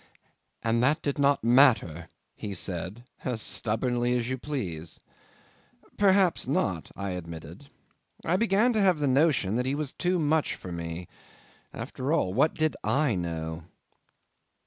[0.63, 4.99] '"And that did not matter," he said, as stubbornly as you please.
[5.95, 7.69] '"Perhaps not," I admitted.
[8.25, 11.07] I began to have a notion he was too much for me.
[11.71, 13.65] After all, what did I know?